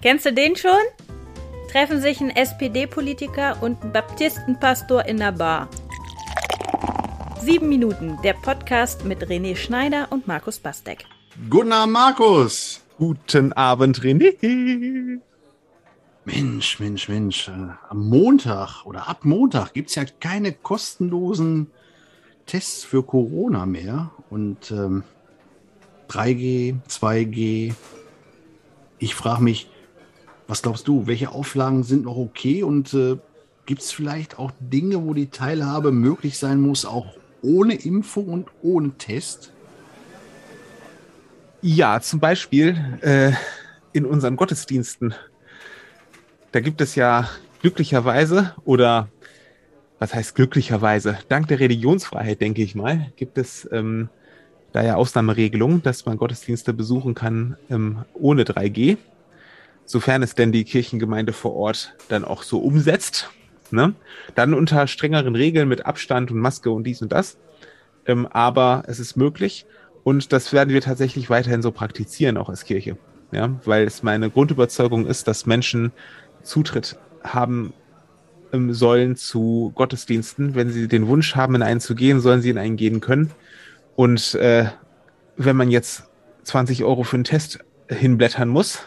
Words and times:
Kennst 0.00 0.26
du 0.26 0.32
den 0.32 0.54
schon? 0.54 0.70
Treffen 1.72 2.00
sich 2.00 2.20
ein 2.20 2.30
SPD-Politiker 2.30 3.60
und 3.60 3.82
ein 3.82 3.92
Baptistenpastor 3.92 5.04
in 5.06 5.16
der 5.16 5.32
Bar. 5.32 5.68
Sieben 7.40 7.68
Minuten, 7.68 8.16
der 8.22 8.34
Podcast 8.34 9.04
mit 9.04 9.26
René 9.26 9.56
Schneider 9.56 10.06
und 10.10 10.28
Markus 10.28 10.60
Bastek. 10.60 11.04
Guten 11.50 11.72
Abend, 11.72 11.94
Markus. 11.94 12.80
Guten 12.96 13.52
Abend, 13.54 13.98
René. 13.98 15.18
Mensch, 16.24 16.78
Mensch, 16.78 17.08
Mensch. 17.08 17.48
Äh, 17.48 17.72
am 17.88 18.08
Montag 18.08 18.86
oder 18.86 19.08
ab 19.08 19.24
Montag 19.24 19.72
gibt 19.72 19.88
es 19.88 19.96
ja 19.96 20.04
keine 20.20 20.52
kostenlosen 20.52 21.72
Tests 22.46 22.84
für 22.84 23.02
Corona 23.02 23.66
mehr. 23.66 24.12
Und 24.30 24.70
ähm, 24.70 25.02
3G, 26.08 26.76
2G. 26.88 27.74
Ich 29.00 29.16
frage 29.16 29.42
mich, 29.42 29.68
was 30.48 30.62
glaubst 30.62 30.88
du, 30.88 31.06
welche 31.06 31.30
Auflagen 31.30 31.84
sind 31.84 32.04
noch 32.04 32.16
okay 32.16 32.62
und 32.62 32.94
äh, 32.94 33.18
gibt 33.66 33.82
es 33.82 33.92
vielleicht 33.92 34.38
auch 34.38 34.50
Dinge, 34.58 35.04
wo 35.04 35.12
die 35.12 35.28
Teilhabe 35.28 35.92
möglich 35.92 36.38
sein 36.38 36.58
muss, 36.60 36.86
auch 36.86 37.06
ohne 37.42 37.74
Impfung 37.74 38.28
und 38.28 38.48
ohne 38.62 38.92
Test? 38.96 39.52
Ja, 41.60 42.00
zum 42.00 42.18
Beispiel 42.18 42.98
äh, 43.02 43.32
in 43.92 44.06
unseren 44.06 44.36
Gottesdiensten. 44.36 45.14
Da 46.52 46.60
gibt 46.60 46.80
es 46.80 46.94
ja 46.94 47.28
glücklicherweise 47.60 48.54
oder 48.64 49.08
was 49.98 50.14
heißt 50.14 50.34
glücklicherweise? 50.34 51.18
Dank 51.28 51.48
der 51.48 51.60
Religionsfreiheit, 51.60 52.40
denke 52.40 52.62
ich 52.62 52.74
mal, 52.74 53.12
gibt 53.16 53.36
es 53.36 53.68
ähm, 53.70 54.08
da 54.72 54.82
ja 54.82 54.94
Ausnahmeregelungen, 54.94 55.82
dass 55.82 56.06
man 56.06 56.16
Gottesdienste 56.16 56.72
besuchen 56.72 57.14
kann 57.14 57.58
ähm, 57.68 58.04
ohne 58.14 58.44
3G 58.44 58.96
sofern 59.88 60.22
es 60.22 60.34
denn 60.34 60.52
die 60.52 60.64
Kirchengemeinde 60.64 61.32
vor 61.32 61.56
Ort 61.56 61.94
dann 62.08 62.24
auch 62.24 62.42
so 62.42 62.58
umsetzt. 62.58 63.30
Ne? 63.70 63.94
Dann 64.34 64.52
unter 64.52 64.86
strengeren 64.86 65.34
Regeln 65.34 65.66
mit 65.66 65.86
Abstand 65.86 66.30
und 66.30 66.38
Maske 66.38 66.70
und 66.70 66.84
dies 66.84 67.00
und 67.00 67.10
das. 67.10 67.38
Ähm, 68.06 68.26
aber 68.26 68.84
es 68.86 69.00
ist 69.00 69.16
möglich 69.16 69.66
und 70.04 70.32
das 70.32 70.52
werden 70.52 70.74
wir 70.74 70.82
tatsächlich 70.82 71.30
weiterhin 71.30 71.62
so 71.62 71.72
praktizieren, 71.72 72.36
auch 72.36 72.50
als 72.50 72.64
Kirche. 72.64 72.98
Ja, 73.32 73.58
weil 73.64 73.86
es 73.86 74.02
meine 74.02 74.30
Grundüberzeugung 74.30 75.06
ist, 75.06 75.26
dass 75.26 75.46
Menschen 75.46 75.92
Zutritt 76.42 76.98
haben 77.22 77.72
ähm, 78.52 78.72
sollen 78.72 79.16
zu 79.16 79.72
Gottesdiensten. 79.74 80.54
Wenn 80.54 80.70
sie 80.70 80.86
den 80.86 81.08
Wunsch 81.08 81.34
haben, 81.34 81.54
in 81.54 81.62
einen 81.62 81.80
zu 81.80 81.94
gehen, 81.94 82.20
sollen 82.20 82.42
sie 82.42 82.50
in 82.50 82.58
einen 82.58 82.76
gehen 82.76 83.00
können. 83.00 83.30
Und 83.96 84.34
äh, 84.34 84.66
wenn 85.36 85.56
man 85.56 85.70
jetzt 85.70 86.04
20 86.44 86.84
Euro 86.84 87.04
für 87.04 87.16
einen 87.16 87.24
Test 87.24 87.58
hinblättern 87.88 88.48
muss, 88.48 88.80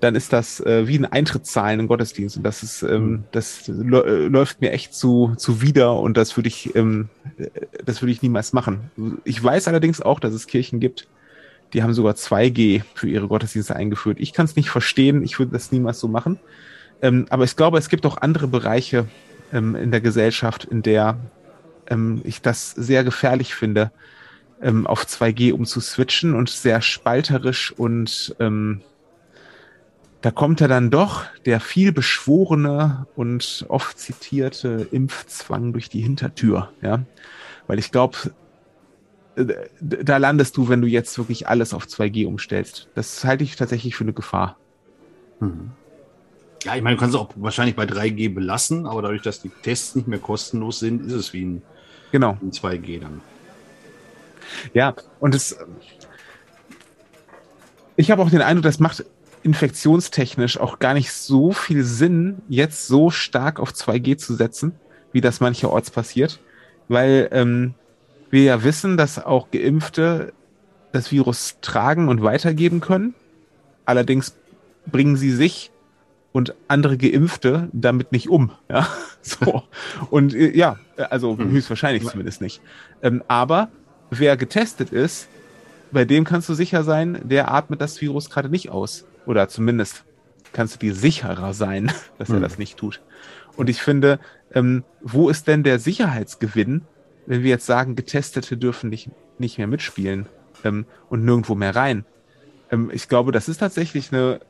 dann 0.00 0.14
ist 0.14 0.32
das 0.32 0.60
äh, 0.60 0.86
wie 0.86 0.98
ein 0.98 1.06
Eintrittszahlen 1.06 1.80
im 1.80 1.88
Gottesdienst. 1.88 2.36
Und 2.36 2.42
das 2.42 2.62
ist, 2.62 2.82
ähm, 2.82 3.10
mhm. 3.10 3.24
das 3.32 3.68
äh, 3.68 3.72
läuft 3.72 4.60
mir 4.60 4.72
echt 4.72 4.94
zu, 4.94 5.34
zuwider 5.36 5.98
und 5.98 6.16
das 6.16 6.36
würde 6.36 6.48
ich, 6.48 6.74
ähm, 6.76 7.08
das 7.84 8.02
würde 8.02 8.12
ich 8.12 8.22
niemals 8.22 8.52
machen. 8.52 8.90
Ich 9.24 9.42
weiß 9.42 9.68
allerdings 9.68 10.00
auch, 10.00 10.20
dass 10.20 10.34
es 10.34 10.46
Kirchen 10.46 10.80
gibt, 10.80 11.08
die 11.72 11.82
haben 11.82 11.94
sogar 11.94 12.14
2G 12.14 12.82
für 12.94 13.08
ihre 13.08 13.28
Gottesdienste 13.28 13.74
eingeführt. 13.74 14.18
Ich 14.20 14.32
kann 14.32 14.46
es 14.46 14.56
nicht 14.56 14.70
verstehen, 14.70 15.22
ich 15.22 15.38
würde 15.38 15.52
das 15.52 15.72
niemals 15.72 15.98
so 15.98 16.08
machen. 16.08 16.38
Ähm, 17.02 17.26
aber 17.30 17.44
ich 17.44 17.56
glaube, 17.56 17.78
es 17.78 17.88
gibt 17.88 18.06
auch 18.06 18.18
andere 18.18 18.48
Bereiche 18.48 19.06
ähm, 19.52 19.74
in 19.74 19.90
der 19.90 20.00
Gesellschaft, 20.00 20.64
in 20.64 20.82
der 20.82 21.18
ähm, 21.88 22.20
ich 22.24 22.42
das 22.42 22.70
sehr 22.70 23.04
gefährlich 23.04 23.54
finde, 23.54 23.90
ähm, 24.62 24.86
auf 24.86 25.04
2G 25.04 25.52
umzuswitchen 25.52 26.34
und 26.34 26.48
sehr 26.48 26.80
spalterisch 26.80 27.72
und 27.72 28.34
ähm, 28.40 28.80
da 30.26 30.32
kommt 30.32 30.60
er 30.60 30.66
dann 30.66 30.90
doch 30.90 31.24
der 31.44 31.60
viel 31.60 31.92
beschworene 31.92 33.06
und 33.14 33.64
oft 33.68 33.96
zitierte 33.96 34.88
Impfzwang 34.90 35.72
durch 35.72 35.88
die 35.88 36.00
Hintertür, 36.00 36.72
ja. 36.82 37.04
Weil 37.68 37.78
ich 37.78 37.92
glaube, 37.92 38.16
äh, 39.36 39.46
da 39.80 40.16
landest 40.16 40.56
du, 40.56 40.68
wenn 40.68 40.80
du 40.80 40.88
jetzt 40.88 41.16
wirklich 41.16 41.46
alles 41.46 41.72
auf 41.72 41.84
2G 41.84 42.26
umstellst. 42.26 42.88
Das 42.96 43.24
halte 43.24 43.44
ich 43.44 43.54
tatsächlich 43.54 43.94
für 43.94 44.02
eine 44.02 44.14
Gefahr. 44.14 44.56
Mhm. 45.38 45.70
Ja, 46.64 46.74
ich 46.74 46.82
meine, 46.82 46.96
du 46.96 47.00
kannst 47.00 47.14
es 47.14 47.20
auch 47.20 47.30
wahrscheinlich 47.36 47.76
bei 47.76 47.84
3G 47.84 48.34
belassen, 48.34 48.86
aber 48.86 49.02
dadurch, 49.02 49.22
dass 49.22 49.40
die 49.40 49.52
Tests 49.62 49.94
nicht 49.94 50.08
mehr 50.08 50.18
kostenlos 50.18 50.80
sind, 50.80 51.06
ist 51.06 51.12
es 51.12 51.32
wie 51.34 51.44
ein, 51.44 51.62
genau. 52.10 52.36
ein 52.42 52.50
2G 52.50 52.98
dann. 52.98 53.20
Ja, 54.74 54.92
und 55.20 55.36
es. 55.36 55.56
Ich 57.94 58.10
habe 58.10 58.22
auch 58.22 58.30
den 58.30 58.42
Eindruck, 58.42 58.64
das 58.64 58.80
macht 58.80 59.04
infektionstechnisch 59.46 60.58
auch 60.58 60.80
gar 60.80 60.92
nicht 60.92 61.12
so 61.12 61.52
viel 61.52 61.84
Sinn, 61.84 62.42
jetzt 62.48 62.88
so 62.88 63.10
stark 63.10 63.60
auf 63.60 63.70
2G 63.70 64.18
zu 64.18 64.34
setzen, 64.34 64.72
wie 65.12 65.20
das 65.20 65.38
mancherorts 65.38 65.92
passiert, 65.92 66.40
weil 66.88 67.28
ähm, 67.30 67.74
wir 68.28 68.42
ja 68.42 68.64
wissen, 68.64 68.96
dass 68.96 69.24
auch 69.24 69.52
Geimpfte 69.52 70.32
das 70.90 71.12
Virus 71.12 71.58
tragen 71.60 72.08
und 72.08 72.24
weitergeben 72.24 72.80
können. 72.80 73.14
Allerdings 73.84 74.34
bringen 74.86 75.16
sie 75.16 75.30
sich 75.30 75.70
und 76.32 76.54
andere 76.66 76.98
Geimpfte 76.98 77.68
damit 77.72 78.10
nicht 78.10 78.28
um. 78.28 78.50
Ja, 78.68 78.88
so. 79.22 79.62
Und 80.10 80.34
äh, 80.34 80.56
ja, 80.56 80.76
also 80.96 81.38
hm. 81.38 81.52
höchstwahrscheinlich 81.52 82.04
zumindest 82.04 82.40
nicht. 82.40 82.60
Ähm, 83.00 83.22
aber 83.28 83.68
wer 84.10 84.36
getestet 84.36 84.90
ist, 84.90 85.28
bei 85.92 86.04
dem 86.04 86.24
kannst 86.24 86.48
du 86.48 86.54
sicher 86.54 86.82
sein, 86.82 87.20
der 87.22 87.52
atmet 87.52 87.80
das 87.80 88.00
Virus 88.00 88.28
gerade 88.28 88.48
nicht 88.48 88.70
aus. 88.70 89.04
Oder 89.26 89.48
zumindest 89.48 90.04
kannst 90.52 90.76
du 90.76 90.78
dir 90.78 90.94
sicherer 90.94 91.52
sein, 91.52 91.92
dass 92.18 92.30
er 92.30 92.36
mhm. 92.36 92.42
das 92.42 92.58
nicht 92.58 92.78
tut. 92.78 93.02
Und 93.56 93.68
ich 93.68 93.82
finde, 93.82 94.18
ähm, 94.52 94.84
wo 95.02 95.28
ist 95.28 95.48
denn 95.48 95.62
der 95.62 95.78
Sicherheitsgewinn, 95.78 96.82
wenn 97.26 97.42
wir 97.42 97.50
jetzt 97.50 97.66
sagen, 97.66 97.96
Getestete 97.96 98.56
dürfen 98.56 98.90
nicht, 98.90 99.10
nicht 99.38 99.58
mehr 99.58 99.66
mitspielen 99.66 100.26
ähm, 100.64 100.86
und 101.08 101.24
nirgendwo 101.24 101.54
mehr 101.54 101.74
rein? 101.74 102.04
Ähm, 102.70 102.90
ich 102.92 103.08
glaube, 103.08 103.32
das 103.32 103.48
ist 103.48 103.58
tatsächlich 103.58 104.12
eine, 104.12 104.40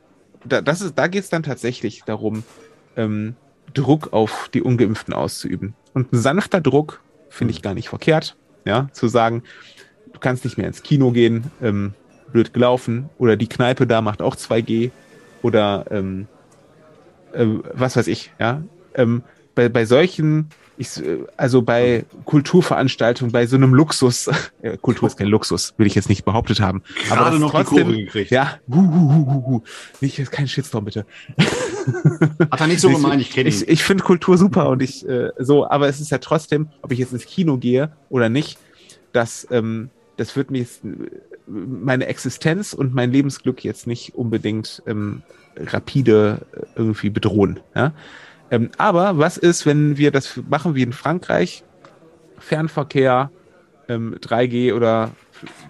da, 0.45 0.61
das 0.61 0.81
ist, 0.81 0.97
da 0.97 1.07
geht 1.07 1.23
es 1.23 1.29
dann 1.29 1.43
tatsächlich 1.43 2.03
darum, 2.05 2.43
ähm, 2.95 3.35
Druck 3.73 4.13
auf 4.13 4.49
die 4.53 4.61
Ungeimpften 4.61 5.13
auszuüben. 5.13 5.73
Und 5.93 6.13
ein 6.13 6.17
sanfter 6.17 6.61
Druck 6.61 7.01
finde 7.29 7.51
ich 7.51 7.59
mhm. 7.59 7.63
gar 7.63 7.73
nicht 7.73 7.89
verkehrt, 7.89 8.37
ja, 8.65 8.89
zu 8.91 9.07
sagen, 9.07 9.43
du 10.13 10.19
kannst 10.19 10.45
nicht 10.45 10.57
mehr 10.57 10.67
ins 10.67 10.83
Kino 10.83 11.11
gehen, 11.11 11.51
ähm, 11.61 11.93
blöd 12.31 12.53
gelaufen. 12.53 13.09
Oder 13.17 13.35
die 13.37 13.47
Kneipe 13.47 13.87
da 13.87 14.01
macht 14.01 14.21
auch 14.21 14.35
2G. 14.35 14.91
Oder 15.41 15.85
ähm, 15.91 16.27
äh, 17.33 17.45
was 17.73 17.95
weiß 17.95 18.07
ich, 18.07 18.31
ja. 18.39 18.61
Ähm, 18.95 19.23
bei, 19.55 19.69
bei 19.69 19.85
solchen, 19.85 20.49
ich, 20.77 21.01
also 21.35 21.63
bei 21.63 22.05
Kulturveranstaltungen, 22.25 23.31
bei 23.31 23.47
so 23.47 23.55
einem 23.55 23.73
Luxus, 23.73 24.29
äh, 24.61 24.77
Kultur 24.77 25.07
ist 25.07 25.17
kein 25.17 25.27
Luxus, 25.27 25.73
will 25.77 25.87
ich 25.87 25.95
jetzt 25.95 26.09
nicht 26.09 26.25
behauptet 26.25 26.59
haben. 26.59 26.83
Gerade 27.07 27.21
aber 27.21 27.39
noch 27.39 27.51
trotzdem, 27.51 27.77
die 27.77 27.83
Kurve 27.83 27.97
gekriegt. 27.97 28.31
Ja, 28.31 28.59
hu, 28.67 28.75
hu, 28.75 29.13
hu, 29.13 29.25
hu, 29.25 29.45
hu. 29.45 29.61
Nicht, 30.01 30.31
kein 30.31 30.47
Shitstorm 30.47 30.85
bitte. 30.85 31.05
Hat 32.51 32.61
er 32.61 32.67
nicht 32.67 32.81
so 32.81 32.89
gemeint, 32.89 33.21
ich 33.21 33.31
kenne 33.31 33.49
ihn. 33.49 33.55
Ich, 33.55 33.67
ich 33.67 33.83
finde 33.83 34.03
Kultur 34.03 34.37
super 34.37 34.69
und 34.69 34.81
ich 34.81 35.07
äh, 35.07 35.31
so, 35.39 35.67
aber 35.67 35.87
es 35.87 35.99
ist 35.99 36.11
ja 36.11 36.19
trotzdem, 36.19 36.69
ob 36.81 36.91
ich 36.91 36.99
jetzt 36.99 37.13
ins 37.13 37.25
Kino 37.25 37.57
gehe 37.57 37.91
oder 38.09 38.29
nicht, 38.29 38.59
dass 39.13 39.47
ähm, 39.49 39.89
das 40.17 40.35
wird 40.35 40.51
mich 40.51 40.67
meine 41.47 42.07
Existenz 42.07 42.73
und 42.73 42.93
mein 42.93 43.11
Lebensglück 43.11 43.63
jetzt 43.63 43.87
nicht 43.87 44.15
unbedingt 44.15 44.83
ähm, 44.85 45.23
rapide 45.55 46.45
äh, 46.53 46.65
irgendwie 46.75 47.09
bedrohen. 47.09 47.59
Ja? 47.75 47.93
Ähm, 48.51 48.69
aber 48.77 49.17
was 49.17 49.37
ist, 49.37 49.65
wenn 49.65 49.97
wir 49.97 50.11
das 50.11 50.39
machen 50.49 50.75
wie 50.75 50.83
in 50.83 50.93
Frankreich? 50.93 51.63
Fernverkehr, 52.39 53.31
ähm, 53.89 54.15
3G 54.21 54.73
oder 54.73 55.11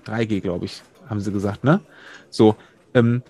3G, 0.06 0.42
glaube 0.42 0.66
ich, 0.66 0.82
haben 1.10 1.22
sie 1.22 1.32
gesagt, 1.32 1.64
ne? 1.64 1.80
So, 2.30 2.56
ähm, 2.94 3.24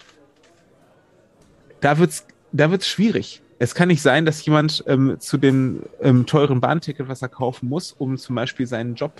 da 1.81 1.99
wird's, 1.99 2.25
da 2.51 2.71
wird's 2.71 2.87
schwierig. 2.87 3.41
Es 3.59 3.75
kann 3.75 3.87
nicht 3.87 4.01
sein, 4.01 4.25
dass 4.25 4.45
jemand 4.45 4.83
ähm, 4.87 5.17
zu 5.19 5.37
dem 5.37 5.83
ähm, 6.01 6.25
teuren 6.25 6.61
Bahnticket, 6.61 7.07
was 7.07 7.21
er 7.21 7.29
kaufen 7.29 7.69
muss, 7.69 7.91
um 7.91 8.17
zum 8.17 8.35
Beispiel 8.35 8.67
seinen 8.67 8.95
Job 8.95 9.13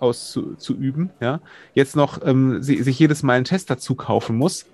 auszuüben, 0.00 1.10
ja, 1.20 1.40
jetzt 1.74 1.96
noch 1.96 2.20
ähm, 2.24 2.62
sich, 2.62 2.98
jedes 2.98 3.22
Mal 3.22 3.34
einen 3.34 3.44
Test 3.44 3.70
dazu 3.70 3.94
kaufen 3.94 4.36
muss, 4.36 4.66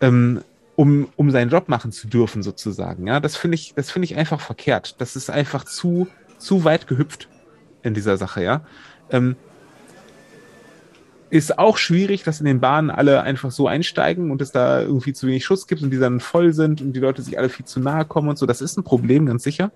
ähm, 0.00 0.42
um, 0.76 1.08
um 1.16 1.30
seinen 1.30 1.50
Job 1.50 1.68
machen 1.68 1.92
zu 1.92 2.06
dürfen, 2.06 2.42
sozusagen. 2.42 3.06
Ja, 3.06 3.20
das 3.20 3.36
finde 3.36 3.56
ich, 3.56 3.74
das 3.74 3.90
finde 3.90 4.04
ich 4.04 4.16
einfach 4.16 4.40
verkehrt. 4.40 5.00
Das 5.00 5.16
ist 5.16 5.30
einfach 5.30 5.64
zu, 5.64 6.06
zu 6.38 6.64
weit 6.64 6.86
gehüpft 6.86 7.28
in 7.82 7.94
dieser 7.94 8.16
Sache, 8.16 8.42
ja. 8.42 8.62
Ähm, 9.10 9.36
ist 11.30 11.58
auch 11.58 11.76
schwierig, 11.76 12.22
dass 12.22 12.40
in 12.40 12.46
den 12.46 12.60
Bahnen 12.60 12.90
alle 12.90 13.22
einfach 13.22 13.50
so 13.50 13.68
einsteigen 13.68 14.30
und 14.30 14.40
es 14.40 14.52
da 14.52 14.80
irgendwie 14.80 15.12
zu 15.12 15.26
wenig 15.26 15.44
Schutz 15.44 15.66
gibt 15.66 15.82
und 15.82 15.90
die 15.90 15.98
dann 15.98 16.20
voll 16.20 16.52
sind 16.52 16.80
und 16.80 16.94
die 16.94 17.00
Leute 17.00 17.22
sich 17.22 17.38
alle 17.38 17.48
viel 17.48 17.66
zu 17.66 17.80
nahe 17.80 18.04
kommen 18.04 18.28
und 18.28 18.38
so. 18.38 18.46
Das 18.46 18.60
ist 18.60 18.78
ein 18.78 18.84
Problem, 18.84 19.26
ganz 19.26 19.42
sicher. 19.42 19.70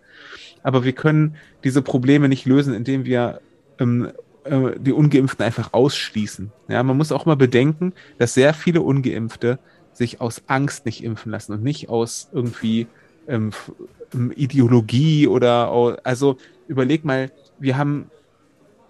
Aber 0.62 0.84
wir 0.84 0.92
können 0.92 1.36
diese 1.64 1.82
Probleme 1.82 2.28
nicht 2.28 2.46
lösen, 2.46 2.72
indem 2.72 3.04
wir 3.04 3.40
ähm, 3.78 4.12
die 4.44 4.92
Ungeimpften 4.92 5.44
einfach 5.44 5.72
ausschließen. 5.72 6.50
Ja, 6.68 6.82
man 6.82 6.96
muss 6.96 7.12
auch 7.12 7.26
mal 7.26 7.36
bedenken, 7.36 7.92
dass 8.18 8.34
sehr 8.34 8.54
viele 8.54 8.80
Ungeimpfte 8.82 9.58
sich 9.92 10.20
aus 10.20 10.42
Angst 10.46 10.86
nicht 10.86 11.04
impfen 11.04 11.30
lassen 11.30 11.52
und 11.52 11.62
nicht 11.62 11.88
aus 11.88 12.28
irgendwie 12.32 12.86
ähm, 13.28 13.52
ähm 14.14 14.32
Ideologie 14.34 15.28
oder 15.28 15.98
also 16.02 16.38
überleg 16.66 17.04
mal, 17.04 17.30
wir 17.58 17.76
haben 17.76 18.10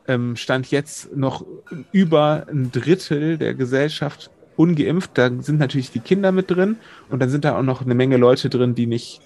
ähm, 0.09 0.37
Stand 0.37 0.71
jetzt 0.71 1.15
noch 1.17 1.45
über 1.93 2.47
ein 2.51 2.71
Drittel 2.73 3.39
der 3.39 3.55
Gesellschaft 3.55 4.31
ungeimpft. 4.57 5.13
Da 5.15 5.31
sind 5.41 5.59
natürlich 5.59 5.91
die 5.91 6.01
Kinder 6.01 6.33
mit 6.33 6.51
drin 6.51 6.77
und 7.11 7.21
dann 7.21 7.31
sind 7.31 7.45
da 7.45 7.59
auch 7.59 7.63
noch 7.63 7.83
eine 7.83 7.95
Menge 7.95 8.17
Leute 8.17 8.49
drin, 8.49 8.75
die 8.75 8.87
nicht, 8.87 9.21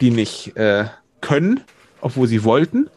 die 0.00 0.10
nicht 0.10 0.56
äh, 0.56 0.86
können, 1.20 1.60
obwohl 2.00 2.26
sie 2.26 2.44
wollten. 2.44 2.88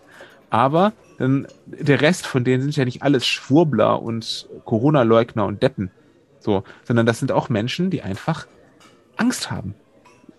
Aber 0.50 0.94
der 1.20 2.02
Rest 2.02 2.26
von 2.26 2.44
denen 2.44 2.62
sind 2.62 2.76
ja 2.76 2.86
nicht 2.86 3.04
alles 3.04 3.28
Schwurbler 3.28 4.02
und 4.02 4.48
Corona-Leugner 4.66 5.46
und 5.46 5.62
Deppen. 5.62 5.92
So, 6.40 6.64
sondern 6.84 7.06
das 7.06 7.20
sind 7.20 7.32
auch 7.32 7.50
Menschen, 7.50 7.90
die 7.90 8.02
einfach 8.02 8.48
Angst 9.18 9.52
haben. 9.52 9.76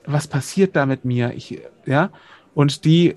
Was 0.06 0.26
passiert 0.26 0.74
da 0.74 0.86
mit 0.86 1.04
mir? 1.04 1.34
Ich, 1.34 1.60
ja, 1.84 2.10
und 2.54 2.84
die 2.84 3.16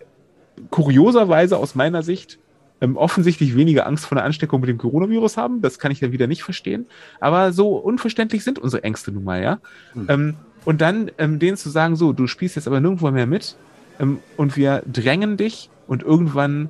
kurioserweise 0.70 1.58
aus 1.58 1.74
meiner 1.76 2.04
Sicht 2.04 2.38
ähm, 2.82 2.98
offensichtlich 2.98 3.56
weniger 3.56 3.88
Angst 3.88 4.06
vor 4.06 4.18
einer 4.18 4.26
Ansteckung 4.26 4.60
mit 4.60 4.70
dem 4.70 4.78
Coronavirus 4.78 5.38
haben. 5.38 5.62
Das 5.62 5.80
kann 5.80 5.92
ich 5.92 6.02
dann 6.02 6.12
wieder 6.12 6.28
nicht 6.28 6.44
verstehen. 6.44 6.86
Aber 7.22 7.54
so 7.54 7.78
unverständlich 7.78 8.44
sind 8.44 8.60
unsere 8.60 8.84
Ängste 8.84 9.12
nun 9.14 9.24
mal, 9.24 9.42
ja. 9.42 9.60
Mhm. 9.94 10.06
Ähm, 10.10 10.36
und 10.66 10.82
dann 10.82 11.10
ähm, 11.18 11.40
denen 11.40 11.58
zu 11.58 11.70
sagen, 11.70 11.96
so, 11.96 12.12
du 12.12 12.28
spielst 12.28 12.58
jetzt 12.58 12.68
aber 12.68 12.82
nirgendwo 12.82 13.10
mehr 13.12 13.26
mit 13.26 13.56
ähm, 14.00 14.20
und 14.36 14.58
wir 14.58 14.84
drängen 14.86 15.38
dich 15.38 15.70
und 15.88 16.04
irgendwann 16.04 16.70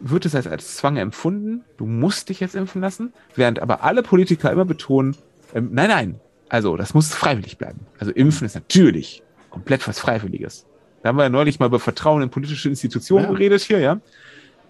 wird 0.00 0.26
es 0.26 0.34
als, 0.34 0.46
als 0.46 0.76
Zwang 0.76 0.96
empfunden, 0.96 1.64
du 1.76 1.86
musst 1.86 2.28
dich 2.28 2.40
jetzt 2.40 2.54
impfen 2.54 2.80
lassen, 2.80 3.12
während 3.34 3.60
aber 3.60 3.82
alle 3.82 4.02
Politiker 4.02 4.52
immer 4.52 4.64
betonen, 4.64 5.16
ähm, 5.54 5.70
nein, 5.72 5.88
nein, 5.88 6.20
also 6.48 6.76
das 6.76 6.94
muss 6.94 7.14
freiwillig 7.14 7.58
bleiben. 7.58 7.80
Also 7.98 8.12
impfen 8.12 8.46
ist 8.46 8.54
natürlich 8.54 9.22
komplett 9.50 9.86
was 9.88 9.98
Freiwilliges. 9.98 10.66
Da 11.02 11.10
haben 11.10 11.16
wir 11.16 11.24
ja 11.24 11.28
neulich 11.28 11.58
mal 11.58 11.66
über 11.66 11.80
Vertrauen 11.80 12.22
in 12.22 12.30
politische 12.30 12.68
Institutionen 12.68 13.26
ja. 13.26 13.30
geredet 13.32 13.62
hier, 13.62 13.78
ja 13.78 14.00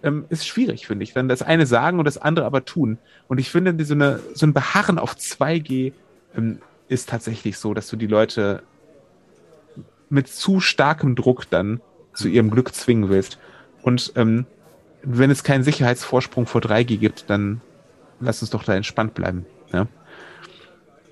ähm, 0.03 0.27
ist 0.29 0.47
schwierig, 0.47 0.87
finde 0.87 1.05
ich. 1.05 1.13
Dann 1.13 1.29
das 1.29 1.43
eine 1.43 1.67
sagen 1.67 1.99
und 1.99 2.05
das 2.05 2.19
andere 2.19 2.47
aber 2.47 2.65
tun. 2.65 2.99
Und 3.27 3.39
ich 3.39 3.51
finde, 3.51 3.85
so, 3.85 3.95
eine, 3.95 4.21
so 4.35 4.47
ein 4.47 4.53
Beharren 4.53 4.99
auf 4.99 5.15
2G 5.15 5.93
ähm, 6.37 6.59
ist 6.89 7.09
tatsächlich 7.09 7.59
so, 7.59 7.75
dass 7.75 7.89
du 7.89 7.97
die 7.97 8.07
Leute 8.07 8.63
mit 10.09 10.29
zu 10.29 10.61
starkem 10.61 11.15
Druck 11.15 11.51
dann 11.51 11.81
zu 12.15 12.29
ihrem 12.29 12.51
Glück 12.51 12.75
zwingen 12.75 13.09
willst. 13.11 13.39
Und 13.83 14.13
ähm, 14.17 14.47
wenn 15.03 15.31
es 15.31 15.45
keinen 15.45 15.65
Sicherheitsvorsprung 15.65 16.47
vor 16.47 16.61
3G 16.61 16.99
gibt, 16.99 17.31
dann 17.31 17.61
lass 18.21 18.43
uns 18.43 18.51
doch 18.51 18.65
da 18.65 18.75
entspannt 18.75 19.15
bleiben. 19.15 19.47
Ja? 19.73 19.87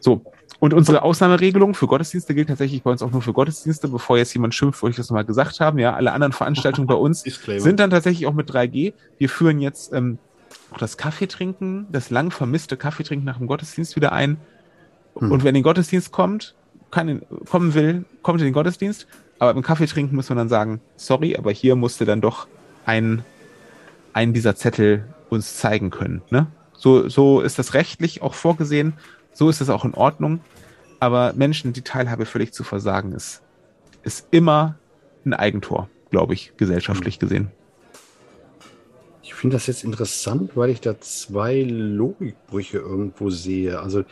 So, 0.00 0.22
und 0.58 0.72
unsere 0.72 1.02
Ausnahmeregelung 1.02 1.74
für 1.74 1.86
Gottesdienste 1.86 2.34
gilt 2.34 2.48
tatsächlich 2.48 2.82
bei 2.82 2.90
uns 2.90 3.02
auch 3.02 3.10
nur 3.10 3.22
für 3.22 3.32
Gottesdienste, 3.32 3.88
bevor 3.88 4.16
jetzt 4.16 4.32
jemand 4.34 4.54
schimpft, 4.54 4.82
wollte 4.82 4.92
ich 4.92 4.96
das 4.96 5.10
nochmal 5.10 5.24
gesagt 5.24 5.60
haben. 5.60 5.78
Ja, 5.78 5.94
alle 5.94 6.12
anderen 6.12 6.32
Veranstaltungen 6.32 6.86
bei 6.86 6.94
uns 6.94 7.22
sind 7.58 7.80
dann 7.80 7.90
tatsächlich 7.90 8.26
auch 8.26 8.32
mit 8.32 8.50
3G. 8.50 8.94
Wir 9.18 9.28
führen 9.28 9.60
jetzt 9.60 9.92
ähm, 9.92 10.18
auch 10.70 10.78
das 10.78 10.96
Kaffeetrinken, 10.96 11.86
das 11.92 12.10
lang 12.10 12.30
vermisste 12.30 12.76
Kaffeetrinken 12.76 13.26
nach 13.26 13.38
dem 13.38 13.46
Gottesdienst 13.46 13.96
wieder 13.96 14.12
ein. 14.12 14.38
Hm. 15.18 15.30
Und 15.30 15.44
wenn 15.44 15.54
den 15.54 15.62
Gottesdienst 15.62 16.10
kommt, 16.10 16.54
kann, 16.90 17.22
kommen 17.50 17.74
will, 17.74 18.04
kommt 18.22 18.40
in 18.40 18.46
den 18.46 18.54
Gottesdienst. 18.54 19.06
Aber 19.38 19.52
beim 19.52 19.62
Kaffeetrinken 19.62 20.16
muss 20.16 20.30
man 20.30 20.38
dann 20.38 20.48
sagen, 20.48 20.80
sorry, 20.96 21.36
aber 21.36 21.52
hier 21.52 21.76
musste 21.76 22.06
dann 22.06 22.22
doch 22.22 22.46
ein, 22.86 23.24
ein 24.16 24.32
dieser 24.32 24.56
Zettel 24.56 25.04
uns 25.28 25.58
zeigen 25.58 25.90
können. 25.90 26.22
Ne? 26.30 26.46
So, 26.72 27.06
so 27.08 27.42
ist 27.42 27.58
das 27.58 27.74
rechtlich 27.74 28.22
auch 28.22 28.32
vorgesehen. 28.32 28.94
So 29.34 29.50
ist 29.50 29.60
es 29.60 29.68
auch 29.68 29.84
in 29.84 29.92
Ordnung. 29.92 30.40
Aber 31.00 31.34
Menschen 31.34 31.74
die 31.74 31.82
Teilhabe 31.82 32.24
völlig 32.24 32.54
zu 32.54 32.64
versagen, 32.64 33.12
ist, 33.12 33.42
ist 34.04 34.28
immer 34.30 34.78
ein 35.26 35.34
Eigentor, 35.34 35.90
glaube 36.10 36.32
ich, 36.32 36.54
gesellschaftlich 36.56 37.18
gesehen. 37.18 37.50
Ich 39.22 39.34
finde 39.34 39.56
das 39.56 39.66
jetzt 39.66 39.84
interessant, 39.84 40.52
weil 40.54 40.70
ich 40.70 40.80
da 40.80 40.98
zwei 40.98 41.60
Logikbrüche 41.60 42.78
irgendwo 42.78 43.28
sehe. 43.28 43.80
Also, 43.80 44.04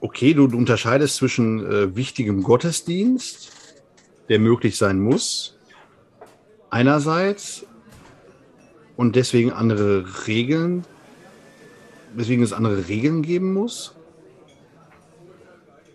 okay, 0.00 0.34
du, 0.34 0.48
du 0.48 0.58
unterscheidest 0.58 1.14
zwischen 1.14 1.64
äh, 1.64 1.94
wichtigem 1.94 2.42
Gottesdienst, 2.42 3.52
der 4.28 4.40
möglich 4.40 4.76
sein 4.76 4.98
muss, 4.98 5.58
einerseits, 6.70 7.66
und 9.00 9.16
deswegen 9.16 9.50
andere 9.50 10.04
Regeln 10.26 10.84
weswegen 12.14 12.42
es 12.42 12.52
andere 12.52 12.88
Regeln 12.88 13.22
geben 13.22 13.52
muss. 13.52 13.94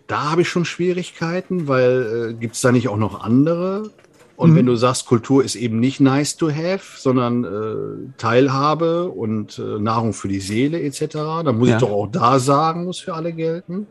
Da 0.06 0.30
habe 0.30 0.42
ich 0.42 0.48
schon 0.48 0.64
Schwierigkeiten, 0.64 1.66
weil 1.68 2.30
äh, 2.30 2.34
gibt 2.34 2.54
es 2.54 2.60
da 2.60 2.70
nicht 2.70 2.88
auch 2.88 2.96
noch 2.96 3.20
andere? 3.20 3.90
Und 4.36 4.52
mhm. 4.52 4.56
wenn 4.56 4.66
du 4.66 4.76
sagst, 4.76 5.06
Kultur 5.06 5.42
ist 5.42 5.56
eben 5.56 5.80
nicht 5.80 5.98
nice 5.98 6.36
to 6.36 6.50
have, 6.50 7.00
sondern 7.00 7.44
äh, 7.44 8.18
Teilhabe 8.18 9.08
und 9.08 9.58
äh, 9.58 9.80
Nahrung 9.80 10.12
für 10.12 10.28
die 10.28 10.40
Seele 10.40 10.80
etc., 10.80 11.06
dann 11.44 11.58
muss 11.58 11.68
ja. 11.68 11.76
ich 11.76 11.80
doch 11.80 11.90
auch 11.90 12.06
da 12.06 12.38
sagen, 12.38 12.84
muss 12.84 13.00
für 13.00 13.14
alle 13.14 13.32
gelten. 13.32 13.86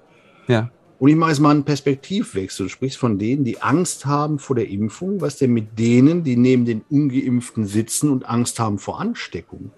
Ja. 0.48 0.70
Und 0.98 1.10
ich 1.10 1.16
mache 1.16 1.32
jetzt 1.32 1.40
mal 1.40 1.52
einen 1.52 1.66
Perspektivwechsel. 1.66 2.68
Du 2.68 2.70
sprichst 2.70 2.98
von 2.98 3.20
denen, 3.20 3.44
die 3.44 3.62
Angst 3.62 4.06
haben 4.06 4.40
vor 4.40 4.56
der 4.56 4.70
Impfung. 4.70 5.20
Was 5.20 5.38
denn 5.38 5.52
mit 5.52 5.78
denen, 5.78 6.24
die 6.24 6.38
neben 6.38 6.66
den 6.66 6.84
Ungeimpften 6.90 7.66
sitzen 7.66 8.10
und 8.10 8.28
Angst 8.30 8.60
haben 8.60 8.80
vor 8.80 9.00
Ansteckung? 9.00 9.72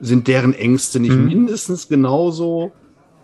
sind 0.00 0.28
deren 0.28 0.54
Ängste 0.54 1.00
nicht 1.00 1.14
mhm. 1.14 1.26
mindestens 1.26 1.88
genauso 1.88 2.72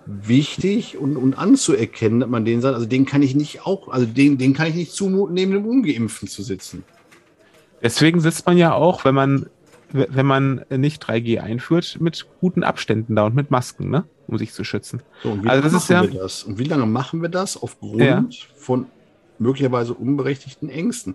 wichtig 0.07 0.99
und, 0.99 1.17
und 1.17 1.35
anzuerkennen, 1.35 2.21
dass 2.21 2.29
man 2.29 2.45
denen 2.45 2.61
sagt, 2.61 2.75
also 2.75 2.87
den 2.87 3.07
kann 3.07 3.23
ich 3.23 3.35
nicht 3.35 3.67
auch, 3.67 3.89
also 3.89 4.07
den, 4.07 4.39
den 4.39 4.53
kann 4.53 4.69
ich 4.69 4.75
nicht 4.75 4.93
zumuten, 4.93 5.35
neben 5.35 5.53
dem 5.53 5.67
Ungeimpften 5.67 6.29
zu 6.29 6.43
sitzen. 6.43 6.85
Deswegen 7.83 8.21
sitzt 8.21 8.47
man 8.47 8.59
ja 8.59 8.75
auch, 8.75 9.05
wenn 9.05 9.15
man, 9.15 9.47
wenn 9.93 10.27
man 10.27 10.65
nicht 10.71 11.03
3G 11.05 11.41
einführt, 11.41 11.99
mit 12.01 12.27
guten 12.41 12.65
Abständen 12.65 13.17
da 13.17 13.25
und 13.27 13.35
mit 13.35 13.51
Masken, 13.51 13.91
ne? 13.91 14.05
Um 14.27 14.39
sich 14.39 14.53
zu 14.53 14.65
schützen. 14.65 15.03
So, 15.23 15.33
und 15.33 15.45
wie 15.45 15.49
also 15.49 15.63
das 15.63 15.75
ist 15.75 15.89
ja, 15.89 16.07
das? 16.07 16.45
Und 16.45 16.59
wie 16.59 16.65
lange 16.65 16.87
machen 16.87 17.23
wir 17.23 17.29
das 17.29 17.57
aufgrund 17.57 18.01
ja. 18.01 18.25
von 18.57 18.87
möglicherweise 19.39 19.95
unberechtigten 19.95 20.69
Ängsten? 20.69 21.15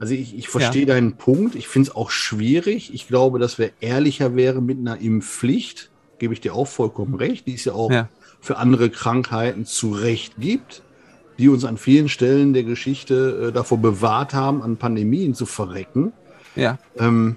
Also 0.00 0.14
ich, 0.14 0.36
ich 0.36 0.48
verstehe 0.48 0.86
ja. 0.86 0.94
deinen 0.94 1.16
Punkt. 1.16 1.54
Ich 1.54 1.68
finde 1.68 1.90
es 1.90 1.94
auch 1.94 2.10
schwierig. 2.10 2.94
Ich 2.94 3.06
glaube, 3.06 3.38
dass 3.38 3.58
wir 3.58 3.70
ehrlicher 3.80 4.34
wären 4.34 4.64
mit 4.64 4.78
einer 4.78 4.98
Impfpflicht. 4.98 5.90
Gebe 6.18 6.32
ich 6.32 6.40
dir 6.40 6.54
auch 6.54 6.66
vollkommen 6.66 7.14
recht. 7.14 7.46
Die 7.46 7.54
es 7.54 7.66
ja 7.66 7.74
auch 7.74 7.90
ja. 7.90 8.08
für 8.40 8.56
andere 8.56 8.88
Krankheiten 8.88 9.66
zu 9.66 9.90
Recht 9.90 10.34
gibt, 10.38 10.82
die 11.38 11.50
uns 11.50 11.66
an 11.66 11.76
vielen 11.76 12.08
Stellen 12.08 12.54
der 12.54 12.64
Geschichte 12.64 13.48
äh, 13.48 13.52
davor 13.52 13.76
bewahrt 13.76 14.32
haben, 14.32 14.62
an 14.62 14.78
Pandemien 14.78 15.34
zu 15.34 15.44
verrecken. 15.44 16.14
Ja. 16.56 16.78
Ähm, 16.98 17.36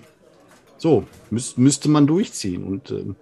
so, 0.77 1.05
müß, 1.31 1.57
müsste 1.57 1.89
man 1.89 2.07
durchziehen. 2.07 2.63
Und 2.63 2.91
ähm, 2.91 3.17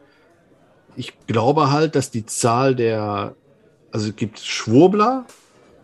ich 0.96 1.14
glaube 1.28 1.72
halt, 1.72 1.96
dass 1.96 2.12
die 2.12 2.26
Zahl 2.26 2.76
der, 2.76 3.36
also 3.92 4.10
es 4.10 4.16
gibt 4.16 4.40
Schwurbler, 4.40 5.26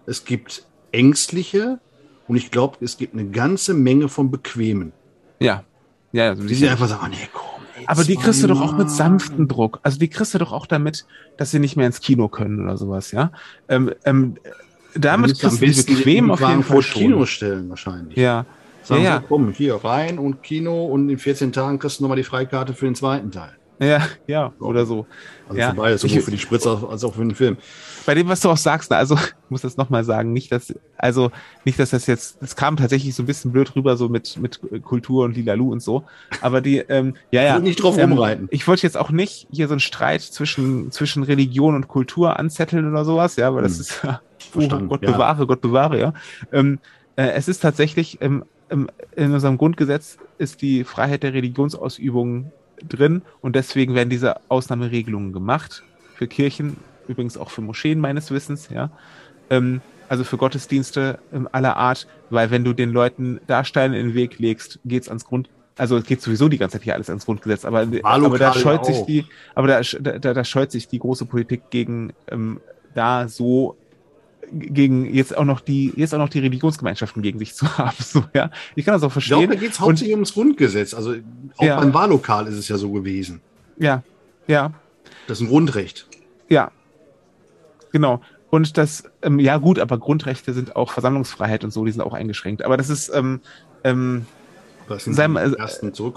es 0.06 0.26
gibt 0.26 0.66
Ängstliche, 0.92 1.80
und 2.28 2.36
ich 2.36 2.52
glaube, 2.52 2.78
es 2.82 2.98
gibt 2.98 3.14
eine 3.14 3.26
ganze 3.26 3.74
Menge 3.74 4.10
von 4.10 4.30
Bequemen. 4.32 4.92
Ja. 5.40 5.64
Ja, 6.12 6.36
die 6.36 6.54
sie 6.54 6.68
einfach 6.68 6.88
sagen, 6.88 7.02
oh, 7.06 7.10
nee, 7.10 7.30
komm. 7.34 7.46
Aber 7.86 8.04
die 8.04 8.16
kriegst 8.16 8.44
du 8.44 8.48
doch 8.48 8.60
auch 8.60 8.76
mit 8.76 8.90
sanftem 8.90 9.48
Druck. 9.48 9.80
Also 9.84 10.00
die 10.00 10.10
kriegst 10.10 10.34
du 10.34 10.38
doch 10.40 10.52
auch 10.52 10.66
damit, 10.66 11.06
dass 11.38 11.52
sie 11.52 11.60
nicht 11.60 11.78
mehr 11.78 11.88
ins 11.88 12.02
Kino 12.02 12.28
können 12.28 12.62
oder 12.62 12.78
sowas, 12.78 13.12
ja. 13.12 13.32
Ähm, 13.70 13.94
ähm, 14.04 14.38
damit 14.96 15.40
kriegst 15.40 15.62
du 15.62 15.66
die 15.66 15.96
bequem 15.96 16.32
auf 16.32 16.42
jeden 16.42 16.64
Fall 16.64 16.82
schon. 16.82 17.02
Kino 17.04 17.26
stellen 17.26 17.70
wahrscheinlich. 17.70 18.18
Ja. 18.18 18.46
Sagen 18.84 19.04
ja, 19.04 19.10
ja. 19.10 19.22
So, 19.22 19.28
komm, 19.28 19.52
hier 19.52 19.76
rein 19.76 20.18
und 20.18 20.44
Kino 20.44 20.86
und 20.86 21.10
in 21.10 21.20
14 21.20 21.52
Tagen 21.52 21.78
kriegst 21.78 22.00
du 22.00 22.04
nochmal 22.04 22.18
die 22.18 22.24
Freikarte 22.24 22.74
für 22.74 22.86
den 22.86 22.96
zweiten 22.96 23.32
Teil. 23.32 23.57
Ja, 23.80 24.08
ja, 24.26 24.54
oder 24.60 24.86
so. 24.86 25.06
Also 25.48 25.60
ja. 25.60 25.70
für 25.70 25.76
beides, 25.76 26.02
sowohl 26.02 26.22
für 26.22 26.32
die 26.32 26.40
Spritze 26.40 26.88
als 26.90 27.04
auch 27.04 27.14
für 27.14 27.22
den 27.22 27.36
Film. 27.36 27.58
Bei 28.06 28.16
dem, 28.16 28.28
was 28.28 28.42
du 28.42 28.50
auch 28.50 28.58
sagst, 28.58 28.92
also 28.92 29.16
ich 29.16 29.50
muss 29.50 29.62
das 29.62 29.78
nochmal 29.78 30.04
sagen, 30.04 30.34
nicht, 30.34 30.52
dass, 30.52 30.74
also 30.98 31.32
nicht, 31.64 31.78
dass 31.78 31.92
das 31.92 32.08
jetzt, 32.08 32.42
es 32.42 32.56
kam 32.56 32.78
tatsächlich 32.78 33.14
so 33.14 33.24
ein 33.24 33.28
bisschen 33.28 33.52
blöd 33.52 33.76
rüber, 33.76 33.96
so 33.96 34.10
mit, 34.10 34.38
mit 34.38 34.60
Kultur 34.84 35.26
und 35.26 35.36
Lilalu 35.36 35.72
und 35.72 35.82
so. 35.82 36.04
Aber 36.42 36.62
die, 36.62 36.78
ähm, 36.78 37.16
ja, 37.32 37.44
ja. 37.44 37.60
Nicht 37.60 37.84
drauf 37.84 37.98
ähm, 37.98 38.12
rumreiten. 38.12 38.48
Ich 38.52 38.68
wollte 38.68 38.84
jetzt 38.84 38.98
auch 38.98 39.12
nicht 39.12 39.48
hier 39.52 39.68
so 39.68 39.74
einen 39.74 39.80
Streit 39.80 40.22
zwischen, 40.22 40.92
zwischen 40.92 41.24
Religion 41.24 41.76
und 41.76 41.88
Kultur 41.88 42.40
anzetteln 42.40 42.90
oder 42.90 43.06
sowas, 43.06 43.36
ja, 43.36 43.54
weil 43.54 43.64
das 43.64 43.74
hm. 43.74 43.82
ist 43.82 44.04
ja, 44.04 44.22
oh, 44.56 44.88
Gott 44.88 45.04
ja. 45.04 45.12
bewahre, 45.12 45.46
Gott 45.46 45.62
bewahre, 45.62 46.00
ja. 46.00 46.14
Ähm, 46.52 46.80
äh, 47.16 47.30
es 47.30 47.48
ist 47.48 47.60
tatsächlich, 47.60 48.18
ähm, 48.22 48.44
ähm, 48.70 48.90
in 49.16 49.34
unserem 49.34 49.58
Grundgesetz 49.58 50.18
ist 50.38 50.62
die 50.62 50.84
Freiheit 50.84 51.24
der 51.24 51.34
Religionsausübung 51.34 52.52
drin 52.88 53.22
und 53.42 53.56
deswegen 53.56 53.96
werden 53.96 54.10
diese 54.10 54.36
Ausnahmeregelungen 54.50 55.34
gemacht 55.34 55.84
für 56.16 56.28
Kirchen, 56.28 56.78
übrigens 57.08 57.38
auch 57.38 57.50
für 57.50 57.62
Moscheen 57.62 58.00
meines 58.00 58.32
Wissens, 58.32 58.70
ja. 58.70 58.90
Ähm, 59.50 59.82
also 60.10 60.24
für 60.24 60.38
Gottesdienste 60.38 61.20
aller 61.52 61.76
Art, 61.76 62.08
weil 62.30 62.50
wenn 62.50 62.64
du 62.64 62.74
den 62.74 62.92
Leuten 62.92 63.42
da 63.46 63.66
Steine 63.66 64.00
in 64.00 64.08
den 64.08 64.16
Weg 64.16 64.40
legst, 64.40 64.80
geht's 64.86 65.10
ans 65.10 65.26
Grund, 65.26 65.50
also 65.78 65.98
es 65.98 66.06
geht 66.06 66.22
sowieso 66.22 66.48
die 66.50 66.58
ganze 66.58 66.78
Zeit 66.78 66.84
hier 66.84 66.94
alles 66.94 67.10
ans 67.10 67.26
Grundgesetz, 67.26 67.66
aber, 67.66 67.86
aber 68.04 68.40
da 68.40 68.54
scheut 68.54 68.86
sich 68.86 69.02
die, 69.06 69.26
aber 69.54 69.68
da, 69.68 69.82
da, 69.82 70.34
da 70.34 70.44
scheut 70.44 70.72
sich 70.72 70.88
die 70.88 71.00
große 71.00 71.26
Politik 71.26 71.70
gegen 71.70 72.14
ähm, 72.30 72.62
da 72.96 73.28
so 73.28 73.76
gegen 74.52 75.14
jetzt 75.14 75.38
auch 75.38 75.46
noch 75.46 75.60
die 75.60 75.94
jetzt 75.96 76.14
auch 76.14 76.20
noch 76.20 76.30
die 76.30 76.40
Religionsgemeinschaften 76.40 77.22
gegen 77.22 77.40
sich 77.40 77.56
zu 77.56 77.78
haben. 77.78 77.98
So, 78.00 78.24
ja, 78.34 78.52
ich 78.76 78.86
kann 78.86 78.94
das 78.94 79.04
auch 79.04 79.12
verstehen. 79.12 79.40
Ich 79.40 79.46
glaube, 79.46 79.56
da 79.56 79.62
geht 79.62 79.72
es 79.72 79.80
hauptsächlich 79.80 80.16
ums 80.16 80.34
Grundgesetz. 80.34 80.94
Also 80.94 81.16
auch 81.58 81.64
ja. 81.64 81.80
beim 81.80 81.94
Wahllokal 81.94 82.48
ist 82.48 82.56
es 82.56 82.68
ja 82.68 82.78
so 82.78 82.92
gewesen. 82.92 83.42
Ja, 83.78 84.04
ja. 84.48 84.72
Das 85.28 85.40
ist 85.40 85.48
ein 85.48 85.50
Grundrecht. 85.50 86.08
Ja, 86.50 86.72
genau. 87.92 88.22
Und 88.50 88.78
das, 88.78 89.04
ähm, 89.22 89.40
ja 89.40 89.58
gut, 89.58 89.78
aber 89.78 89.98
Grundrechte 89.98 90.54
sind 90.54 90.76
auch 90.76 90.94
Versammlungsfreiheit 90.94 91.64
und 91.64 91.72
so, 91.72 91.84
die 91.86 91.92
sind 91.92 92.02
auch 92.02 92.14
eingeschränkt. 92.14 92.64
Aber 92.64 92.78
das 92.78 92.90
ist, 92.90 93.10
ähm, 93.14 93.42
ähm, 93.84 94.26
sei, 94.88 95.28
mal, 95.28 95.56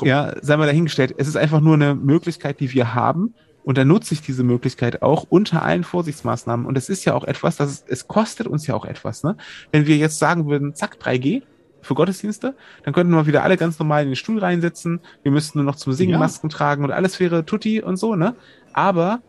ja, 0.03 0.35
sei 0.41 0.57
mal 0.57 0.67
dahingestellt, 0.67 1.15
es 1.19 1.27
ist 1.27 1.37
einfach 1.37 1.61
nur 1.61 1.75
eine 1.75 1.95
Möglichkeit, 1.97 2.61
die 2.61 2.73
wir 2.73 2.95
haben. 2.95 3.35
Und 3.63 3.79
dann 3.79 3.89
nutze 3.89 4.15
ich 4.15 4.23
diese 4.23 4.43
Möglichkeit 4.43 5.03
auch 5.03 5.27
unter 5.29 5.63
allen 5.63 5.85
Vorsichtsmaßnahmen. 5.85 6.67
Und 6.67 6.79
es 6.79 6.89
ist 6.89 7.05
ja 7.05 7.15
auch 7.15 7.25
etwas, 7.25 7.57
das 7.57 7.71
es, 7.71 7.85
es 7.87 8.09
kostet 8.09 8.47
uns 8.47 8.67
ja 8.67 8.75
auch 8.75 8.85
etwas. 8.85 9.23
Ne? 9.23 9.37
Wenn 9.71 9.87
wir 9.87 9.97
jetzt 9.97 10.19
sagen 10.19 10.49
würden, 10.49 10.75
zack, 10.75 10.97
3G, 11.03 11.43
für 11.83 11.95
Gottesdienste, 11.95 12.55
dann 12.85 12.95
könnten 12.95 13.13
wir 13.13 13.27
wieder 13.27 13.43
alle 13.43 13.57
ganz 13.57 13.79
normal 13.79 14.03
in 14.03 14.11
den 14.11 14.17
Stuhl 14.17 14.39
reinsetzen. 14.39 15.01
Wir 15.23 15.33
müssten 15.33 15.59
nur 15.59 15.65
noch 15.65 15.77
zum 15.77 15.93
Singen 15.93 16.13
ja. 16.13 16.19
Masken 16.19 16.49
tragen 16.49 16.85
und 16.85 16.93
alles 16.93 17.19
wäre 17.21 17.45
tutti 17.45 17.83
und 17.83 17.97
so, 17.97 18.17
ne? 18.17 18.35
Aber 18.73 19.21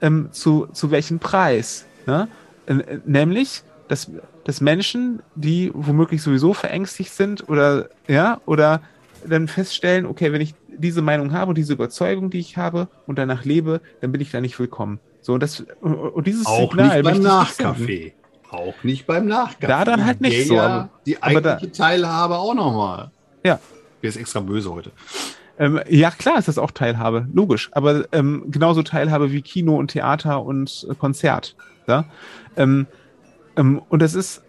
ähm, 0.00 0.28
zu, 0.32 0.66
zu 0.72 0.90
welchem 0.90 1.18
Preis? 1.18 1.86
Ne? 2.06 2.28
Äh, 2.66 2.98
nämlich, 3.06 3.62
dass, 3.88 4.10
dass 4.44 4.60
Menschen, 4.60 5.22
die 5.34 5.70
womöglich 5.74 6.22
sowieso 6.22 6.54
verängstigt 6.54 7.12
sind 7.12 7.48
oder, 7.48 7.88
ja, 8.06 8.40
oder 8.46 8.82
dann 9.26 9.48
feststellen, 9.48 10.06
okay, 10.06 10.32
wenn 10.32 10.40
ich 10.40 10.54
diese 10.68 11.02
Meinung 11.02 11.32
habe 11.32 11.50
und 11.50 11.58
diese 11.58 11.72
Überzeugung, 11.72 12.30
die 12.30 12.38
ich 12.38 12.56
habe 12.56 12.88
und 13.06 13.18
danach 13.18 13.44
lebe, 13.44 13.80
dann 14.00 14.12
bin 14.12 14.20
ich 14.20 14.30
da 14.30 14.40
nicht 14.40 14.58
willkommen. 14.58 15.00
So, 15.20 15.34
und 15.34 15.42
das, 15.42 15.64
und 15.80 16.26
dieses 16.26 16.46
Auch 16.46 16.70
Signal, 16.70 17.02
nicht 17.02 17.04
beim 17.04 17.22
Nachkaffee. 17.22 18.14
Auch 18.50 18.82
nicht 18.82 19.06
beim 19.06 19.26
Nachkaffee. 19.26 19.66
Da 19.66 19.84
dann 19.84 20.04
halt 20.04 20.20
nicht 20.20 20.48
so. 20.48 20.58
Aber, 20.58 20.88
die 21.06 21.22
eigentliche 21.22 21.68
da, 21.68 21.84
Teilhabe 21.84 22.38
auch 22.38 22.54
nochmal. 22.54 23.10
Ja. 23.44 23.60
Der 24.02 24.08
ist 24.08 24.16
extra 24.16 24.40
böse 24.40 24.72
heute. 24.72 24.92
Ähm, 25.58 25.78
ja, 25.88 26.10
klar 26.10 26.38
ist 26.38 26.48
das 26.48 26.56
auch 26.56 26.70
Teilhabe, 26.70 27.28
logisch. 27.32 27.68
Aber 27.72 28.06
ähm, 28.12 28.44
genauso 28.48 28.82
Teilhabe 28.82 29.30
wie 29.30 29.42
Kino 29.42 29.76
und 29.76 29.88
Theater 29.88 30.42
und 30.42 30.86
äh, 30.90 30.94
Konzert. 30.94 31.54
Ja? 31.86 32.06
Ähm, 32.56 32.86
ähm, 33.56 33.82
und 33.90 34.02
es 34.02 34.14
ist, 34.14 34.42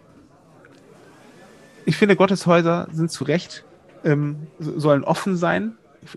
ich 1.84 1.96
finde, 1.96 2.16
Gotteshäuser 2.16 2.88
sind 2.92 3.10
zu 3.10 3.24
Recht, 3.24 3.64
ähm, 4.04 4.46
sollen 4.58 5.04
offen 5.04 5.36
sein 5.36 5.74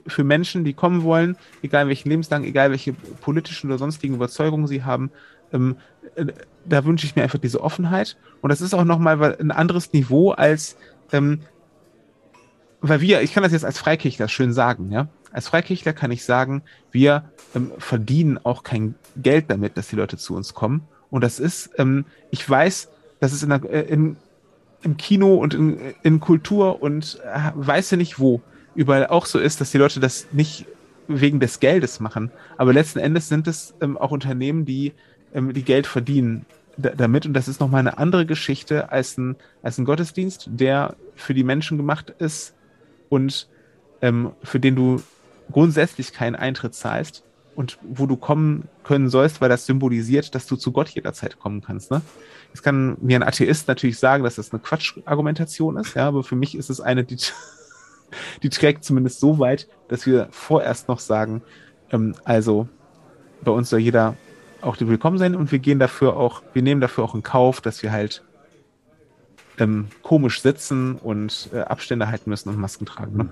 für 0.08 0.24
Menschen, 0.24 0.64
die 0.64 0.74
kommen 0.74 1.04
wollen, 1.04 1.38
egal 1.62 1.88
welchen 1.88 2.10
Lebenslang, 2.10 2.44
egal 2.44 2.72
welche 2.72 2.94
politischen 2.94 3.68
oder 3.68 3.78
sonstigen 3.78 4.16
Überzeugungen 4.16 4.68
sie 4.68 4.84
haben. 4.84 5.12
Ähm, 5.54 5.78
äh, 6.16 6.26
da 6.66 6.84
wünsche 6.86 7.06
ich 7.06 7.16
mir 7.16 7.24
einfach 7.24 7.40
diese 7.40 7.62
Offenheit. 7.62 8.18
Und 8.42 8.50
das 8.50 8.62
ist 8.62 8.74
auch 8.74 8.84
nochmal 8.84 9.38
ein 9.40 9.52
anderes 9.52 9.94
Niveau 9.94 10.32
als, 10.32 10.78
ähm, 11.12 11.42
weil 12.82 13.02
wir, 13.02 13.22
ich 13.22 13.34
kann 13.34 13.44
das 13.44 13.52
jetzt 13.52 13.66
als 13.66 13.78
Freikirchler 13.78 14.28
schön 14.28 14.54
sagen, 14.54 14.92
ja. 14.92 15.08
Als 15.32 15.50
Freikirchler 15.50 15.94
kann 15.94 16.12
ich 16.12 16.24
sagen, 16.24 16.64
wir 16.92 17.30
ähm, 17.54 17.72
verdienen 17.78 18.40
auch 18.44 18.64
kein 18.64 18.96
Geld 19.18 19.46
damit, 19.50 19.78
dass 19.78 19.90
die 19.90 19.98
Leute 19.98 20.18
zu 20.18 20.34
uns 20.34 20.54
kommen. 20.54 20.88
Und 21.12 21.24
das 21.24 21.40
ist, 21.40 21.72
ähm, 21.78 22.06
ich 22.32 22.50
weiß, 22.50 22.90
dass 23.20 23.34
es 23.34 23.44
in, 23.44 23.50
der, 23.50 23.64
äh, 23.66 23.82
in, 23.82 24.16
im 24.86 24.98
Kino 24.98 25.36
und 25.36 25.54
in, 25.54 25.80
in 26.04 26.20
Kultur 26.20 26.82
und 26.82 27.20
äh, 27.26 27.52
weiß 27.56 27.92
ja 27.92 27.98
nicht 27.98 28.20
wo 28.20 28.42
überall 28.76 29.08
auch 29.08 29.26
so 29.26 29.40
ist, 29.40 29.60
dass 29.60 29.72
die 29.72 29.78
Leute 29.78 30.00
das 30.00 30.28
nicht 30.32 30.66
wegen 31.08 31.40
des 31.40 31.60
Geldes 31.60 32.00
machen. 32.00 32.32
Aber 32.58 32.74
letzten 32.74 33.00
Endes 33.00 33.30
sind 33.30 33.48
es 33.48 33.74
ähm, 33.82 33.98
auch 33.98 34.12
Unternehmen, 34.12 34.66
die, 34.66 34.94
ähm, 35.34 35.54
die 35.54 35.64
Geld 35.64 35.88
verdienen 35.88 36.46
damit. 36.78 37.26
Und 37.26 37.34
das 37.34 37.48
ist 37.48 37.62
nochmal 37.62 37.80
eine 37.80 37.98
andere 37.98 38.26
Geschichte 38.26 38.92
als 38.92 39.18
ein, 39.18 39.38
als 39.64 39.78
ein 39.78 39.86
Gottesdienst, 39.86 40.50
der 40.52 40.96
für 41.16 41.34
die 41.34 41.44
Menschen 41.44 41.78
gemacht 41.78 42.14
ist 42.20 42.54
und 43.10 43.48
ähm, 44.02 44.32
für 44.44 44.60
den 44.60 44.76
du 44.76 45.02
grundsätzlich 45.52 46.12
keinen 46.12 46.36
Eintritt 46.36 46.76
zahlst 46.76 47.24
und 47.56 47.78
wo 47.82 48.06
du 48.06 48.18
kommen 48.18 48.68
können 48.84 49.10
sollst, 49.10 49.42
weil 49.42 49.50
das 49.50 49.66
symbolisiert, 49.66 50.36
dass 50.36 50.46
du 50.46 50.56
zu 50.56 50.72
Gott 50.72 50.90
jederzeit 50.90 51.40
kommen 51.40 51.62
kannst. 51.62 51.92
Ne? 51.92 52.02
Jetzt 52.50 52.62
kann 52.62 52.98
mir 53.02 53.18
ein 53.18 53.24
Atheist 53.24 53.68
natürlich 53.68 53.98
sagen, 53.98 54.24
dass 54.24 54.36
das 54.36 54.52
eine 54.52 54.62
Quatschargumentation 54.62 55.78
ist, 55.78 55.96
ja, 55.96 56.08
aber 56.08 56.24
für 56.24 56.36
mich 56.36 56.56
ist 56.56 56.70
es 56.70 56.82
eine, 56.82 57.04
die, 57.04 57.18
die 58.44 58.50
trägt 58.50 58.84
zumindest 58.84 59.20
so 59.20 59.40
weit, 59.40 59.68
dass 59.88 60.06
wir 60.06 60.28
vorerst 60.32 60.88
noch 60.88 61.00
sagen, 61.00 61.42
ähm, 61.92 62.16
also 62.24 62.68
bei 63.44 63.52
uns 63.52 63.70
soll 63.70 63.80
jeder 63.80 64.16
auch 64.62 64.78
willkommen 64.80 65.18
sein 65.18 65.36
und 65.36 65.52
wir 65.52 65.60
gehen 65.60 65.80
dafür 65.80 66.18
auch, 66.18 66.42
wir 66.54 66.62
nehmen 66.62 66.82
dafür 66.82 67.04
auch 67.04 67.16
in 67.16 67.24
Kauf, 67.24 67.62
dass 67.62 67.84
wir 67.84 67.92
halt 67.92 68.24
ähm, 69.60 69.88
komisch 70.02 70.42
sitzen 70.42 70.96
und 70.96 71.50
äh, 71.54 71.60
Abstände 71.60 72.08
halten 72.08 72.30
müssen 72.30 72.50
und 72.50 72.58
Masken 72.58 72.86
tragen. 72.86 73.18
Ne? 73.18 73.30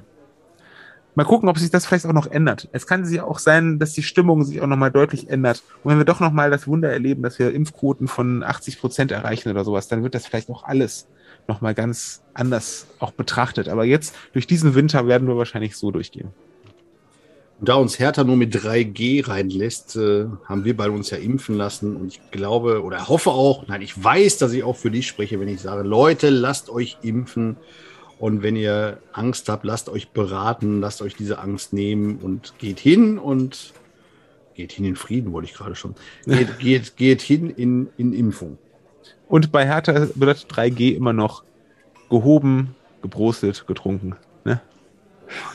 Mal 1.16 1.26
gucken, 1.26 1.48
ob 1.48 1.60
sich 1.60 1.70
das 1.70 1.86
vielleicht 1.86 2.06
auch 2.08 2.14
noch 2.14 2.26
ändert. 2.26 2.70
Es 2.72 2.88
kann 2.88 3.06
sich 3.06 3.22
auch 3.22 3.38
sein, 3.38 3.78
dass 3.78 3.94
die 3.94 4.02
Stimmung 4.02 4.44
sich 4.44 4.62
auch 4.62 4.68
nochmal 4.68 4.92
deutlich 4.92 5.30
ändert. 5.30 5.62
Und 5.84 5.92
wenn 5.92 6.00
wir 6.00 6.06
doch 6.06 6.20
nochmal 6.20 6.50
das 6.50 6.68
Wunder 6.68 6.92
erleben, 6.92 7.22
dass 7.22 7.38
wir 7.38 7.54
Impfquoten 7.54 8.08
von 8.08 8.42
80 8.42 8.80
Prozent 8.80 9.12
erreichen 9.12 9.50
oder 9.50 9.64
sowas, 9.64 9.88
dann 9.88 10.02
wird 10.02 10.16
das 10.16 10.26
vielleicht 10.26 10.50
auch 10.50 10.64
alles 10.64 11.08
nochmal 11.48 11.76
ganz 11.76 12.24
anders 12.34 12.88
auch 13.00 13.12
betrachtet. 13.12 13.70
Aber 13.70 13.86
jetzt, 13.86 14.16
durch 14.34 14.48
diesen 14.48 14.74
Winter, 14.74 15.08
werden 15.08 15.28
wir 15.28 15.38
wahrscheinlich 15.38 15.76
so 15.76 15.92
durchgehen. 15.92 16.30
da 17.62 17.76
uns 17.76 18.00
Hertha 18.00 18.24
nur 18.24 18.36
mit 18.36 18.54
3G 18.54 19.28
reinlässt, 19.28 19.96
äh, 19.96 20.26
haben 20.46 20.66
wir 20.66 20.76
bei 20.76 20.90
uns 20.90 21.12
ja 21.12 21.18
impfen 21.18 21.56
lassen. 21.56 21.96
Und 21.96 22.08
ich 22.08 22.32
glaube 22.32 22.84
oder 22.84 23.08
hoffe 23.08 23.30
auch, 23.30 23.68
nein, 23.68 23.82
ich 23.84 24.04
weiß, 24.04 24.40
dass 24.40 24.52
ich 24.52 24.64
auch 24.64 24.76
für 24.76 24.90
dich 24.90 25.08
spreche, 25.08 25.40
wenn 25.40 25.48
ich 25.48 25.62
sage, 25.62 25.88
Leute, 25.88 26.30
lasst 26.30 26.70
euch 26.70 26.98
impfen. 27.04 27.58
Und 28.20 28.42
wenn 28.42 28.56
ihr 28.56 29.00
Angst 29.12 29.50
habt, 29.50 29.66
lasst 29.66 29.90
euch 29.90 30.10
beraten, 30.10 30.80
lasst 30.80 31.02
euch 31.02 31.16
diese 31.16 31.40
Angst 31.40 31.74
nehmen 31.74 32.18
und 32.18 32.54
geht 32.58 32.80
hin 32.80 33.18
und 33.18 33.74
geht 34.56 34.72
hin 34.72 34.86
in 34.86 34.96
Frieden, 34.96 35.34
wollte 35.34 35.50
ich 35.50 35.56
gerade 35.56 35.76
schon. 35.76 35.96
Geht, 36.26 36.58
geht, 36.60 36.98
geht 36.98 37.22
hin 37.22 37.50
in, 37.50 37.90
in 37.98 38.14
Impfung. 38.14 38.58
Und 39.28 39.52
bei 39.52 39.66
Hertha 39.66 40.08
bedeutet 40.16 40.52
3G 40.52 40.96
immer 40.96 41.14
noch 41.14 41.44
gehoben, 42.10 42.76
gebrostet, 43.02 43.66
getrunken. 43.68 44.16
Ne? 44.46 44.62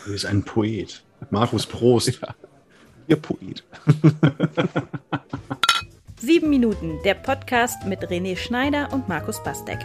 Du 0.05 0.13
bist 0.13 0.27
ein 0.27 0.43
Poet. 0.43 1.03
Markus 1.31 1.67
Prost. 1.67 2.21
Ja, 3.09 3.15
ihr 3.15 3.17
Poet. 3.17 3.65
Sieben 6.21 6.51
Minuten, 6.51 6.99
der 7.05 7.15
Podcast 7.15 7.87
mit 7.87 8.01
René 8.01 8.37
Schneider 8.37 8.93
und 8.93 9.09
Markus 9.09 9.43
Bastek. 9.43 9.79